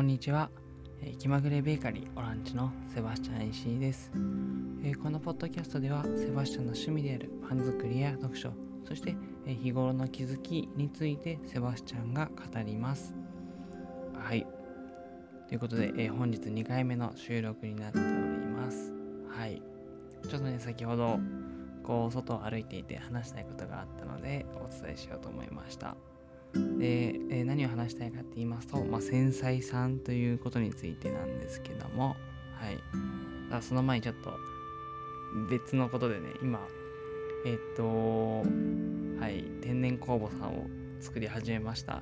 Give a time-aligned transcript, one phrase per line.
[0.00, 0.48] こんにちは。
[1.02, 4.10] えー気まぐれベーカリーオランチのセバスチャン石井です、
[4.82, 8.50] えーこのポッドキャストではセバスチャンの趣味であるパン作りや読書、
[8.88, 9.14] そして、
[9.44, 13.14] えー日頃の気づきについてセバスチャンが語ります。
[14.14, 14.46] はい。
[15.48, 18.94] ということで、え本日2回目の収録になっております。
[19.28, 19.60] はい。
[20.26, 21.20] ちょっとね、先ほど
[21.82, 25.94] こう外を歩いていて話したいことがあったのでお伝えしようと思いました。
[26.52, 32.16] で、えー何を話したいかって言いますと、まあ、繊細さんということについてなんですけども、
[32.54, 32.78] はい。
[33.50, 34.32] だその前にちょっと
[35.50, 36.60] 別のことでね、今、
[37.44, 38.42] えっと、
[39.20, 40.66] はい、天然酵母さんを
[41.00, 42.00] 作り始めました。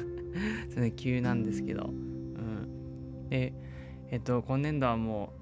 [0.72, 3.28] それ急なんですけど、うん。
[3.28, 3.54] で、
[4.10, 5.32] えっと、今年度はも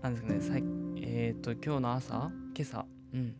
[0.00, 0.64] う、なんですかね、さい
[0.96, 3.34] えっと、今日の朝、今朝、うん、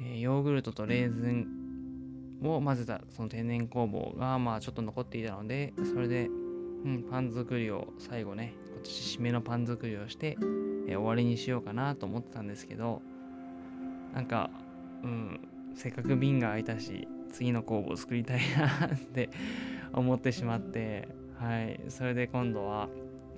[0.00, 1.65] えーヨーグルトとレーズン
[2.42, 10.36] を混ぜたその天然酵母がまあちょっと残っていたのでそれで、うん、パン作りを最後ね今年締めのパン作りをして、
[10.88, 13.02] えー終わりにしようかなと思ってたんですけど
[14.14, 14.50] なんか、
[15.02, 15.40] うん、
[15.74, 19.30] せっかく瓶が開いたし次の酵母を作りたいなって
[19.92, 22.88] 思ってしまってはいそれで今度は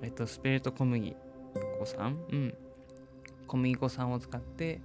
[0.03, 1.17] えっとスペルト小麦
[1.79, 2.55] 粉さんうん
[3.47, 4.83] 小麦粉さんを使って、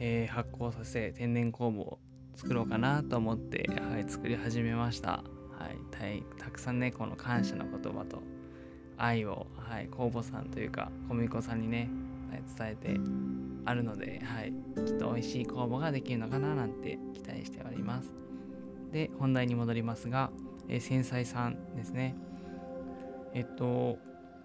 [0.00, 1.98] えー発酵させ天然酵母を
[2.34, 5.22] 作ろうかなと思って、はい、作り始めました。
[5.58, 8.22] はい、たくさんね、この感謝の言葉と
[8.96, 11.90] 愛を、はい、酵母さんというか、小麦粉さんにね、
[12.30, 13.00] はい伝えて
[13.64, 14.52] あるので、はい、
[14.86, 18.10] きっと美味しい酵母ができるのかななんて期待しております。
[18.92, 20.30] で、本題に戻りますが、
[20.68, 22.14] え繊細さんですね。
[23.34, 23.98] えっと、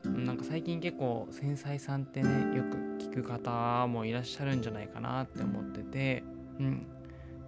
[0.03, 6.23] なんか最近結構繊細さんってね、よく聞く方もいらっしゃるんじゃないかなって思ってて、
[6.59, 6.88] うん、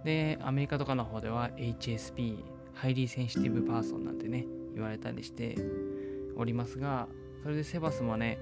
[0.04, 2.38] でアメリカとかの方では HSP
[2.74, 5.56] Highly Sensitive Person なんてね言われたりして
[6.36, 7.08] おりますが
[7.42, 8.38] それでセバスもね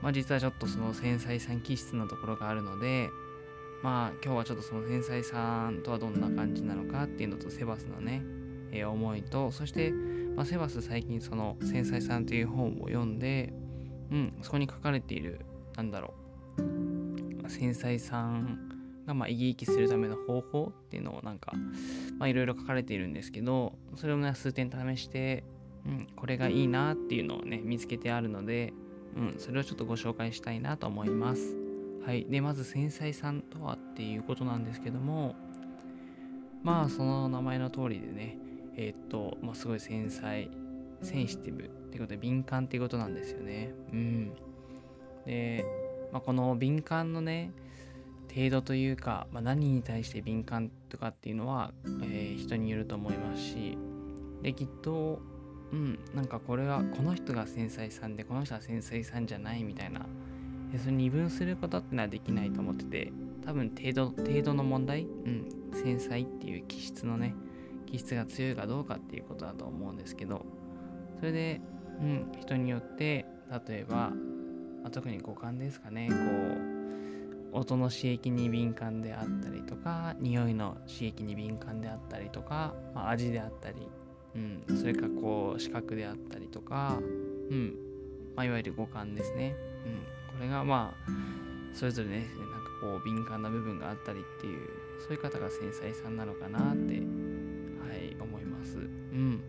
[0.00, 3.08] まあ実はちょっとその繊細さん気質のところがあるので
[3.82, 8.22] まあ今日はちょっとその繊細さんとはどんな感じなのかっていうのとセバスのね、
[8.72, 9.92] えー思いとそして、
[10.36, 13.52] まあ、セバス最近その繊細さんという本を読んで
[14.10, 15.40] うんそこに書かれている
[15.76, 16.14] なんだろ
[16.58, 16.62] う
[17.42, 18.77] まあ繊細さん
[19.08, 21.52] がまあ生き生きするための方法っていうのをなんか
[22.18, 25.42] まいろいろ書かれているんですけどそれをね数点試して、
[25.84, 28.72] うん、これがいいなっていうのをね見つけてあるので、
[29.16, 31.56] うん、それをちょっとご紹介したいなと思います。
[32.04, 35.34] はい、でまず繊細さんとはっていうことなんですけども
[36.62, 38.38] まあその名前の通りでね
[38.76, 40.48] えーっと、まあ、すごい繊細
[41.02, 43.74] センシティブってことで敏感っていうことなんですよね。
[43.92, 44.32] うん、
[45.26, 45.64] で、
[46.12, 47.52] まあ、この敏感のね
[48.34, 51.72] 程度というか、まあ、何に対して敏感とかっていうのは、
[52.02, 53.78] えー人によると思いますし
[54.42, 55.20] できっと
[55.72, 60.06] うんなんかこれはこの人が繊細さんでこの人は繊細さんじゃないみたいな
[60.78, 63.12] それ二分することってのはできないと思ってて
[63.44, 67.34] 多分程度程度の問題、うん、繊細っていう気質のね
[67.86, 70.44] 気質が強いかどうかっていうことだと思うんですけど
[71.18, 71.60] それで、
[72.00, 74.12] うん、人によって例えば、ま
[74.84, 76.77] あ特に五感ですかねこう
[77.52, 83.88] 音の刺激に敏感であったりとか匂いの刺激に敏感であったりとか、まあ味であったり、
[84.34, 84.38] う
[84.72, 86.98] ん、それかこう視覚であったりとか、
[87.50, 87.74] うん
[88.36, 89.54] まあ、いわゆる五感ですね、
[89.86, 91.10] うん、これがまあ
[91.74, 94.68] それぞれねなんかこう敏感な部分があったりっていう
[95.00, 97.00] そういう方が繊細さんなのかなっては
[97.94, 98.78] い思います。
[98.78, 99.42] うん。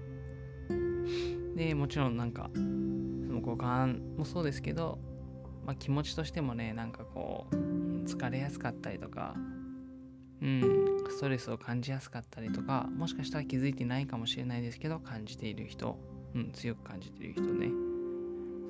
[1.55, 4.97] でもちろんなんかその五感もそうですけど、
[5.65, 7.55] まあ、気持ちとしてもねなんかこう
[8.09, 9.35] 疲れやすかったりとか
[10.41, 15.97] うんストレスを感じやすかったりとかもしかしたら気づいてないかもしれないですけど感じている人、
[16.33, 17.69] うん、強く感じている人ね。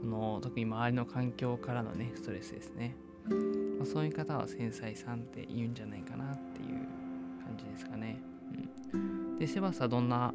[0.01, 2.95] その特に周りの環境からのねストレスですね、
[3.77, 6.67] まあ、そういう方は繊細さんって言うんじゃないかなっていう
[7.43, 8.17] 感じですかね、
[8.93, 10.33] うん、でセバスはどんな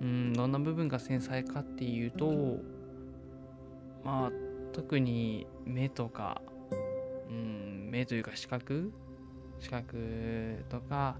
[0.00, 2.56] うんどんな部分が繊細かっていうと
[4.04, 4.32] まあ
[4.72, 6.40] 特に目とか
[7.28, 8.92] うん目というか視覚
[9.60, 11.16] 視覚とか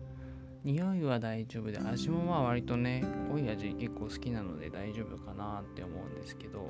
[0.64, 6.68] 匂いは大丈夫で味もまあ割とね濃い味結構好きなので大丈夫かなって思うんですけど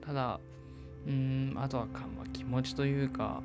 [0.00, 0.40] ただ
[1.06, 3.42] うーんあとはか、まあ、気持ちというか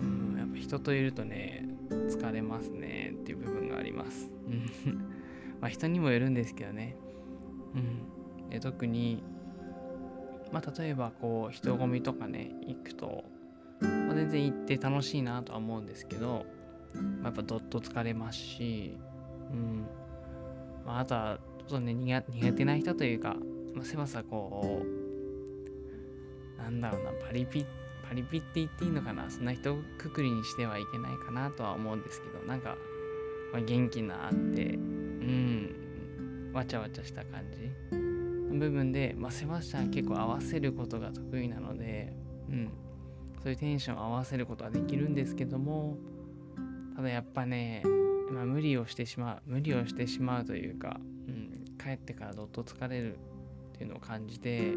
[0.00, 4.30] うんやっぱ人といるとね疲れますねっていう部分があります。
[4.46, 4.94] うん。
[5.60, 6.96] まあ人にもよるんですけどね。
[7.74, 8.50] うん。
[8.50, 9.22] で特に
[10.52, 13.24] まあ例えばこう人混みとかね行くと
[13.80, 16.46] まあ、全然行って楽しいなとは思うんですけど、
[16.94, 18.96] まあ、やっぱどっと疲れますし、
[19.50, 19.86] うん。
[20.84, 22.22] まあ、あとはちょっとね苦
[22.52, 23.36] 手な人というか、
[23.74, 24.82] まあ、セバスはこ
[26.58, 27.66] うなんだろうなパリピ
[28.08, 32.76] パリピって言っていいのかなそんな人くくりにしてはいけないかなとは思うんですけどなんか、
[33.52, 35.88] まあ、元気なあってうん。
[36.52, 37.70] わちゃわちゃした感じ
[38.52, 42.12] の部分で、まあ、セバスチャン結構合わせることが得意なので、
[42.48, 42.70] うん、
[43.42, 45.96] そういうテンションを合わせることはできるんですけども
[46.96, 47.82] ただやっぱね、
[48.32, 50.98] まあ、無理をしてしまう無理をしてしまうというか、
[51.28, 53.18] うん、帰ってからどっと疲れるっ
[53.78, 54.72] ていうのを感じて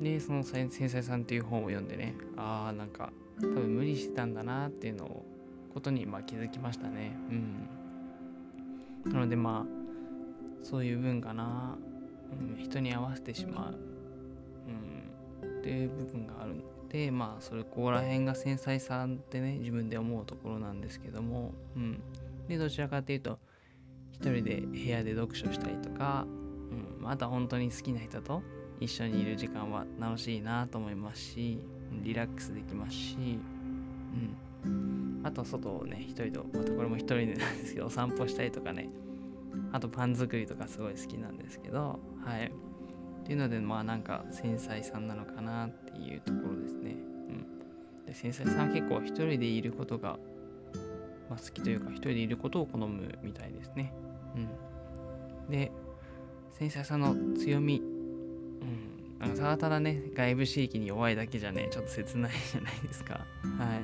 [0.00, 3.10] でその繊細さんっていう本を読んでねああなんか
[3.40, 5.26] 多分無理してたんだなっていうのを
[5.74, 7.16] ことにまあ気づきましたね。
[9.04, 9.12] うん。
[9.12, 11.76] なのでまあそういう分かな、
[12.56, 13.74] うん、人に合わせてしまう、
[15.44, 22.02] うん、っていう部分があるのでまあそれここら辺が繊細さってね自分で思うところなんですけどもうん。
[22.48, 23.38] でどちらかっていうと
[24.10, 26.26] 一人で部屋で読書したりとか、
[27.00, 28.42] うん、あとは本当に好きな人と
[28.80, 31.58] 一緒にいる時間は楽しいなと思いますし
[32.02, 33.16] リラックスできますし、
[34.64, 38.88] うん、あと外をね一人でまたこれも一人でなんですけどお散歩したりとかね。
[39.72, 42.52] あとパン作りとかすごい好きなんですけどはい。
[43.28, 46.96] っていうのでまあなんか繊細さんなのかなっていうところですね、
[47.98, 50.18] うん、で繊細さんは結構一人でいることが、
[51.28, 53.92] まあ、好きというか一人でいることを好むみたいですね。
[54.34, 55.50] うん。
[55.50, 55.70] で
[56.54, 57.82] 繊細さんの強み。
[59.20, 63.26] うん、ただただね外部刺激に弱いだけじゃねちょっと切ないじゃないですか。
[63.58, 63.76] は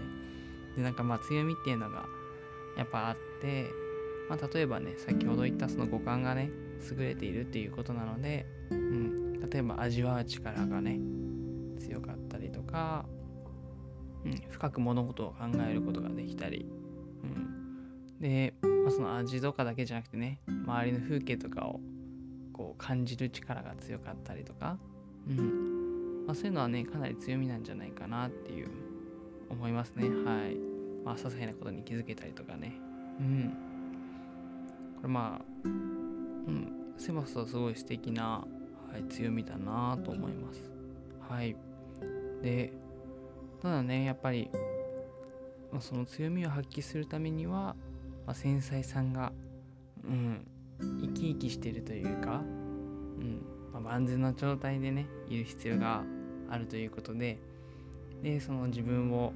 [0.75, 0.79] い。
[0.79, 2.07] でなんかまあ強みっていうのが
[2.79, 3.67] やっぱあって、
[4.31, 6.49] まあ、例えばね先ほど言ったその五感がね
[6.91, 9.04] 優れているっていうことなので、うん、
[9.51, 11.01] 例えば味わう力がね
[11.79, 13.05] 強かったりとか、
[14.25, 16.67] うん、深く物事を考えることができたり、
[17.23, 21.81] うん、で、まあ、その味とかだけじゃなくてね周りの風景とかを
[22.53, 24.79] こう感じる力が強かったりとか、
[25.29, 26.25] うん。
[26.27, 28.69] まあ、そういうのはねかなり強みなんじゃないかなっていう
[29.51, 30.09] 思いますね。
[30.09, 30.57] はい。
[31.05, 32.75] まあ些細なことに気づけたりとかね。
[33.21, 33.55] うん。
[34.97, 36.73] これまあうん。
[36.97, 38.47] セバスはすごい素敵な、
[38.95, 40.71] はい、強みだなと思います。
[41.29, 41.57] はい。
[42.43, 42.73] で
[43.61, 44.49] ただねやっぱり、
[45.73, 47.75] まあ、その強みを発揮するためには、
[48.25, 49.33] まあ、繊細さんが
[50.05, 50.47] うん
[50.79, 52.45] 生き生きしてるというか、う
[53.21, 53.43] ん
[53.73, 56.05] まあ、万全な状態でねいる必要が
[56.49, 57.41] あるということで
[58.23, 59.33] でその自分を、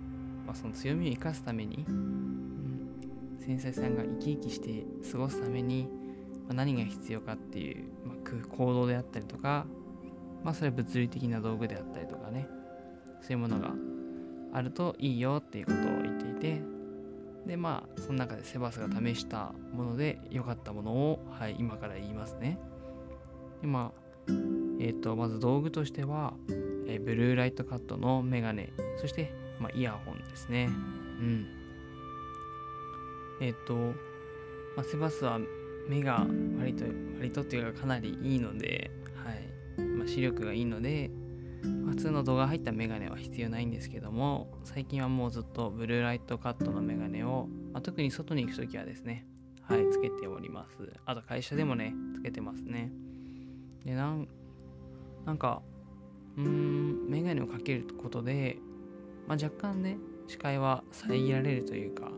[0.46, 5.88] まあ、その強みを生かすために、うん、繊細さんが生き生きして過ごすために、
[6.54, 9.66] 何が必要かっていう、まあ、行動であったりとか、
[10.42, 12.48] まあ、それは物理的な道具であったりとかね
[13.20, 13.72] そういうものが
[14.52, 16.62] あるといいよっていうことを言っていて
[17.46, 22.58] でまあその中でセバスが試したもので良かったものを、はい、今から言いますね。
[23.60, 24.32] でまあ
[24.80, 26.34] えっ、ー、とまず道具としては、
[26.86, 30.66] えー、ブルーライトカットのメガネそして、まあ、イヤホンですね。
[30.66, 30.70] う
[31.22, 31.46] ん。
[33.40, 33.74] えっ、ー、と、
[34.76, 35.40] まあ、セバスは
[35.88, 36.26] 目が
[36.58, 36.84] 割と
[37.18, 38.90] 割とっていうかかなりいいので、
[39.24, 39.58] はい。
[39.86, 41.10] まあ、視力がいいので
[41.62, 49.26] 普通の動画入ったメガネは必要ないんですけども最近はもうずっとブルーライトカットのメガネを、まあ、特に外に行く時はですね
[49.62, 50.92] はいつけております。
[51.04, 52.90] あと会社でもねつけてますね。
[53.84, 54.28] でなん
[55.26, 55.62] なんか
[56.36, 58.58] うーんメガネをかけることで、
[59.26, 62.10] まあ、若干ね視界は遮られるというか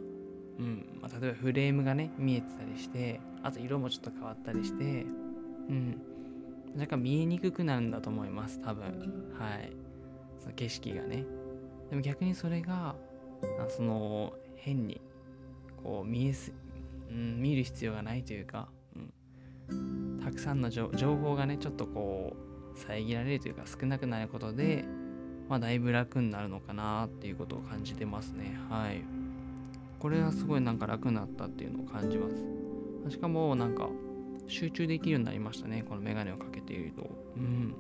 [0.61, 0.85] うん。
[1.01, 4.85] まあ、例えばフレームがね見えてたりしてあと色もちょっと変わったりして
[5.69, 6.01] うん。
[6.77, 8.85] 若干見えにくくなるんだと思います多分。
[9.39, 9.73] はい。
[10.39, 11.25] その景色がね。
[11.89, 12.95] でも逆にそれが
[13.69, 15.01] その変に
[15.83, 16.53] こう見えす、
[17.11, 18.69] うん、見る必要がないというか、
[19.69, 22.37] うん、たくさんの情報がねちょっとこ
[22.75, 24.85] う遮られるというか少なくなることで
[25.49, 28.57] まあだいぶ楽になるのかなっていうことを感じてますね。
[28.69, 29.03] はい。
[30.01, 33.13] これはすごいなんか楽になったっていうのを感じます。
[33.13, 33.89] しかもなんか
[34.47, 35.85] 集中できるようになりましたね。
[35.89, 37.11] このメガネをかけていると。
[37.37, 37.75] うん。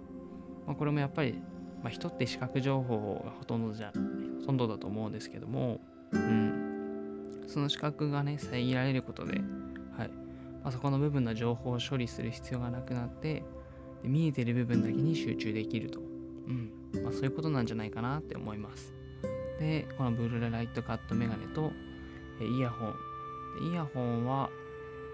[0.67, 1.35] まあ、これもやっぱり、
[1.83, 3.93] まあ、人って視覚情報がほとんどじゃ
[4.41, 5.81] ほとんどだと思うんですけども。
[6.13, 7.45] うん。
[7.47, 10.09] その視覚がね遮られることではい、
[10.63, 13.43] まあ、そこの部分の情報を処理する必要がなくなって
[14.03, 16.03] で見えてる部分だけに集中できると、う
[16.53, 16.71] ん。
[17.03, 18.95] まあ、そういうことなんじゃないかなって思います。
[19.59, 21.73] でこのブルーライトカットメガネと
[22.45, 22.95] イヤホン
[23.61, 24.51] イヤホンは、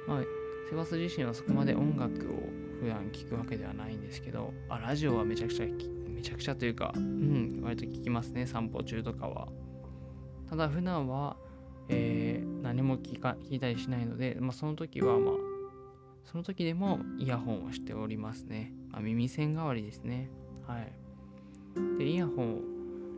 [0.06, 0.20] まあ、
[0.68, 2.48] セバス自身はそこまで音楽を
[2.80, 9.48] 普段聴くわけではないんですけど、あ、ラジオはめちゃくちゃ、めちゃくちゃというか、うん、割と聞きますね、散歩中とかは。
[10.48, 11.36] ただ普段は、
[11.88, 15.34] えー、何も聞か聞いたりしないので、まあ、その時はまあ、
[16.24, 18.72] その時でもイヤホンをしておりますね。
[18.90, 20.30] まあ、耳栓代わりですね。
[20.66, 20.92] はい。
[21.98, 22.60] で、イヤホン、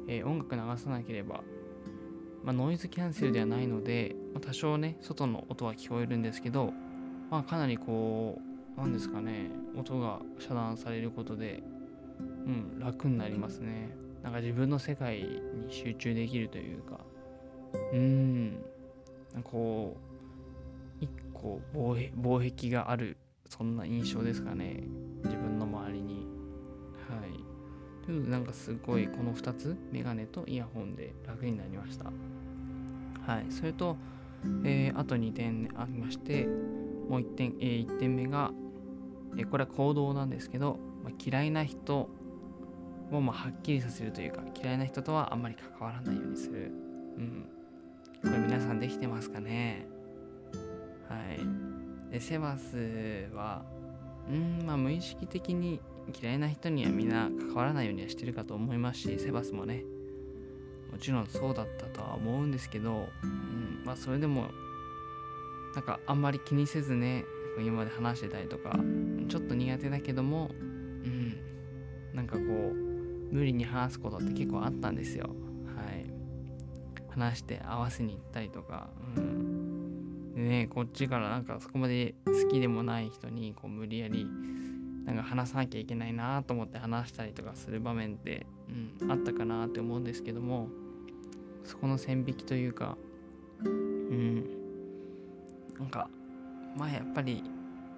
[0.07, 1.43] えー、音楽流さなければ、
[2.49, 6.73] まあ、ノイズキャンセルではないので、まあ、多少ね、外の音は聞こえるんですけど、
[7.31, 8.41] まあ、かなりこ
[8.75, 11.63] う、なんですかね、音が遮断されることで、
[12.19, 13.91] うん、楽になりますね。
[14.23, 17.01] なんか自分の世界に集中できるというか、
[17.93, 18.53] うん。
[19.35, 19.99] なんか、こ
[21.03, 24.85] う、一個防防壁があるそんな印象ですかね。
[25.23, 26.27] 自分の周りに。
[27.11, 28.07] はい。
[28.07, 32.11] というなんかすごいこの2つメガネとイヤホンで楽になりました。
[33.29, 33.47] はい。
[33.51, 33.97] それと、
[34.65, 38.53] えー、あと2点ありましてもう1点、えー、1点目が、
[39.37, 42.09] えー、これは行動なんですけど、まあ、嫌いな人
[43.13, 46.73] をまあはっきりさせるというか嫌いな人とはあんまり関わらないようにする。
[47.19, 47.47] うん。
[48.23, 49.87] これ皆さんできてますかね？
[51.09, 51.17] は
[52.11, 52.13] い。
[52.13, 53.63] でセバスは
[54.31, 55.81] うんまあ無意識的に
[56.19, 59.85] 嫌いな人にはみんな関わらないようにはしてるかと思いますしセバスもね。
[60.93, 64.49] もちろんそうだったとは思うんですけど、うん、まあそれでも
[65.75, 67.25] なんかあんまり気にせずね
[67.59, 68.79] 今まで話してたりとか
[69.29, 71.37] ちょっと苦手だけどもうん
[72.15, 72.45] なんかこう
[73.35, 75.29] 無理に話すことって結構あったんですよ。
[75.77, 76.07] はい。
[77.11, 80.35] 話して合わせに行ったりとかうん。
[80.35, 84.27] でねこっちからなんかそこまで好きでもない人にこう無理やり
[85.05, 88.47] なんか話さなきゃいけないなと思って話したりとかする場面って、
[89.01, 90.69] うん、あったかなって思うんですけども
[91.65, 92.97] そこの線引きというか
[93.65, 94.45] うん
[95.79, 96.09] なんか
[96.77, 97.43] まあやっぱり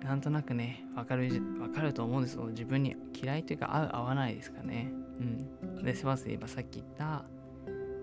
[0.02, 4.90] なんとなくね分かる分かると思うんですけど自分に嫌いというか合う合わないですかね。
[5.20, 5.84] うん。
[5.84, 7.24] でセバスで言えばさっき言った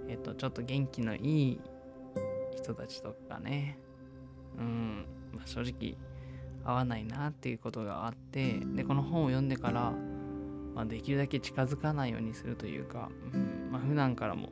[0.07, 1.61] えっとちょっと元気のいい
[2.55, 3.79] 人たちとかね。
[4.59, 5.97] うん、まあ、正直
[6.63, 9.93] 合わないなっていうことがあってでこの本を読んでから、
[10.77, 14.49] まあ、できるだけ近づかないようにするというか、うんまあ、普段からも、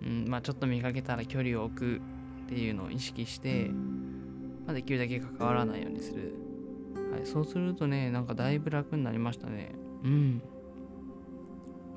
[0.00, 3.68] うんまあ、ちょっと見かけたら距離を置くっていうのを意識して、
[4.64, 6.34] まあ、できるだけ関わらないようにする、
[7.10, 9.72] はい、そうするとねなんかだいぶ楽になりましたね。
[10.04, 10.42] うん。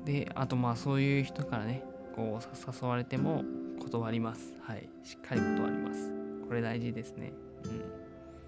[0.04, 1.84] であとまあそういう人からね
[2.16, 3.44] こう誘われても
[3.80, 4.54] 断ります。
[4.60, 6.12] はいしっかり断ります。
[6.48, 7.32] これ大事ですね。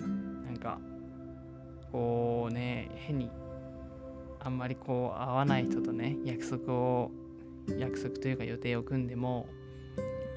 [0.00, 0.44] うん。
[0.44, 0.78] なんか、
[1.90, 3.30] こうね、変に、
[4.40, 7.10] あんまりこう、合わない人とね、約束を、
[7.78, 9.46] 約束というか予定を組んでも、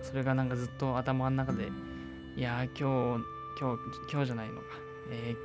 [0.01, 1.69] それがなんかずっと頭の中で、
[2.35, 3.23] いや今日、
[3.59, 4.61] 今日、今日じゃないのか、
[5.11, 5.35] え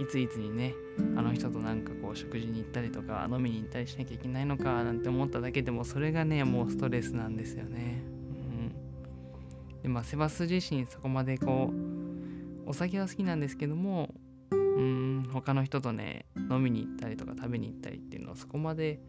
[0.00, 0.74] ー、いついつにね、
[1.16, 8.02] あの人となんかこう食事に行ったりとか飲みに行ったりしなきゃいけないのかなんて思っただけでもそれがねもうストレスなんですよね。
[9.74, 11.70] うんでまあセバス自身そこまでこ
[12.66, 14.14] うお酒は好きなんですけども
[14.80, 19.00] うん他の人とね飲みに行ったりとか食べに行ったりっていうのはそこまで、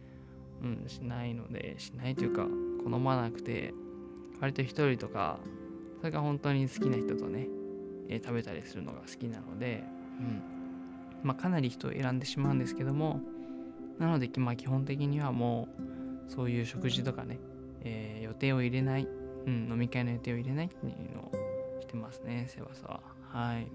[0.63, 2.47] うん、しないのでしないというか
[2.83, 3.73] 好まなくて
[4.39, 5.39] 割と一人とか
[5.99, 7.47] それが本当に好きな人とね、
[8.09, 9.83] えー、食べたりするのが好きなので、
[10.19, 10.41] うん
[11.23, 13.21] まあ、かなり人を選んでしまうんですけども
[13.99, 15.67] なので、まあ、基本的にはも
[16.27, 17.39] うそういう食事とかね、
[17.83, 19.07] えー、予定を入れない
[19.45, 21.31] うん、飲み会の予定を入れないっていうのを
[21.81, 23.01] してますね、セバスは。
[23.29, 23.67] はい。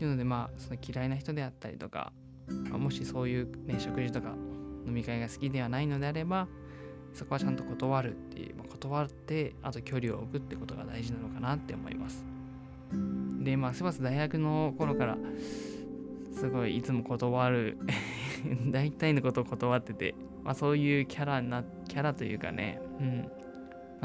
[0.00, 2.10] というので、まあ、その嫌いな人であったりとか、
[2.70, 4.30] まあ、もしそういう、ね、食事とか
[4.86, 6.48] 飲み会が好きではないのであれば、
[7.12, 12.24] そこはちゃんと断るっていう、まあ、断って、あと距離を置くってことが大事なのかなって思います。
[13.40, 15.18] で、まあ、セバス大学の頃から、
[16.32, 17.76] すごいいつも断る
[18.72, 23.26] 大体のことを断ってて、まあ、そういうキャラな、キャラというかね、うん、ま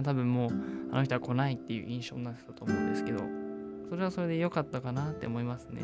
[0.02, 0.50] あ、多分もう
[0.92, 3.45] あの人は来ないっていう印象になってたと思うんですけど
[3.90, 5.82] それはそれで良かったかなって思いますね。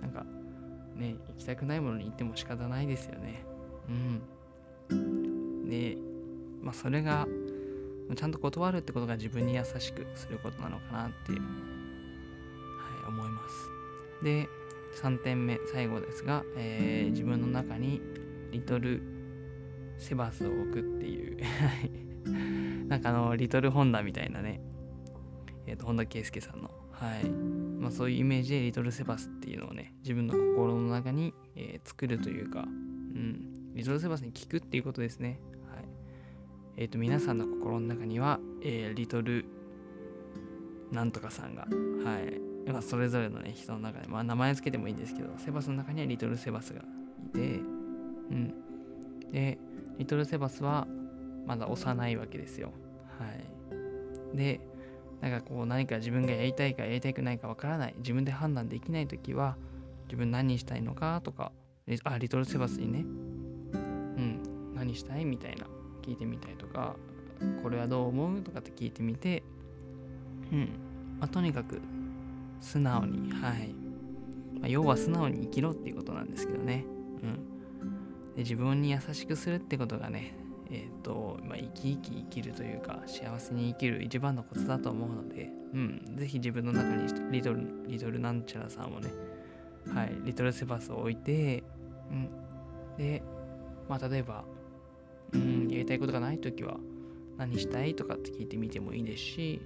[0.00, 0.24] なんか
[0.94, 3.44] ね行きたくないものに行っても仕方ないですよね。
[4.90, 5.68] うん。
[5.68, 5.96] で
[6.62, 7.26] まあそれが
[8.14, 11.40] ちゃんと断るってことが自分に優しくすることなのかなってはい
[13.08, 14.24] 思います。
[14.24, 14.48] で
[15.02, 18.00] 3点目最後ですが、えー、自分の中に
[18.50, 19.02] リトル
[19.98, 21.38] セバスを置くっていう
[22.88, 24.60] なんかあの、リトルホンダみたいなね、
[25.66, 27.28] えっ、ー、と、本田圭佑さんの、はい。
[27.80, 35.40] まあそういうイメージでリトルセバスっていうのをね、自分の心の中に、えー、作るというか、うん、リトルセバスに聞くっていうことですね。
[35.72, 35.84] はい。
[36.76, 39.44] えっ、ー、と、皆さんの心の中には、えー、リトル
[40.90, 42.40] なんとかさんが、はい。
[42.70, 48.54] まあ、それぞれのね、人の中で、まあ、名前つけてもいいんですけど、セバスの中にはリトルセバスがいて、うん。
[49.32, 49.58] で、
[49.98, 50.86] リトルセバスは、
[51.46, 52.72] まだ幼いわけですよ。
[53.18, 53.26] は
[54.34, 54.36] い。
[54.36, 54.60] で、
[55.20, 59.56] なんかこう何か自分がやりたいかやりたくないかわからない、自分で判断できないときは、
[60.06, 61.52] 自分何したいのかとか
[62.04, 63.00] あリトルセバスにね。
[63.00, 64.74] うん。
[64.74, 65.66] 何したいみたいな。
[66.02, 66.96] 聞いてみたりとか
[67.62, 69.42] これはどう思うとかって聞いてみて。
[70.52, 70.68] うん。
[71.18, 71.80] まあ、とにかく
[72.60, 73.74] 素直にはい、
[74.60, 76.84] まあ、要は素直に生きろっていうことなんですけどね。
[77.22, 78.34] うん。
[78.34, 80.34] で自分に優しくするってことがね
[80.70, 89.10] えっ、ー、と、まあ、生き生き生きるというか幸せに生きる一番のコツだと思うので、うん、ぜひ自分の中にリトルリトルなんちゃらさんをね
[89.94, 91.62] はい、リトルセバスを置いて、
[92.10, 92.28] うん、
[92.96, 93.22] で、
[93.88, 94.44] まあ、例えば、
[95.32, 96.76] うん、やりたいことがないときは、
[97.36, 99.62] 何したいとかって聞いてみてもいいですし、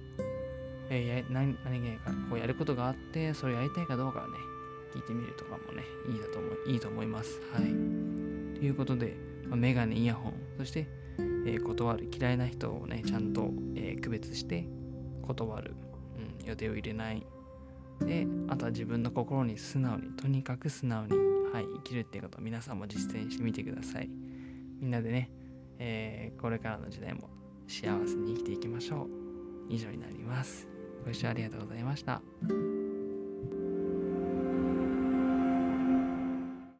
[0.89, 4.37] えー、や何何かこうやることがあって、それやりたいかどうかをね、
[4.93, 7.41] 聞いてみるとかもね、いいだと思いいいと思います。
[7.53, 7.63] はい。
[7.63, 9.17] ということで、
[9.53, 10.87] まあ、メガネ、イヤホン、そして、
[11.45, 14.65] えー、断る、嫌いな人をね、ちゃんと、えー、区別して
[15.21, 15.75] 断る、
[16.39, 17.23] うん、予定を入れない、
[18.01, 21.11] であとは自分の心に素直にとにかく素直に、
[21.53, 24.09] はい、生きるっていうことを皆さんも実践してみてください。
[24.79, 25.29] みんなでね、
[25.77, 27.29] えー、これからの時代も
[27.67, 29.07] 幸せに生きていきましょう。
[29.69, 30.67] 以上になります。
[31.05, 32.23] ご視聴ありがとうございました。